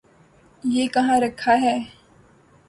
یہ 0.63 0.87
کہاں 0.87 1.19
رکھا 1.19 1.53
ہے؟ 1.61 1.77